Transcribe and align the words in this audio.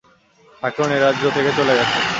ঠাকরুন 0.61 0.89
এ 0.91 0.99
রাজ্য 0.99 1.23
থেকে 1.35 1.51
চলে 1.57 1.73
গেছেন। 1.79 2.03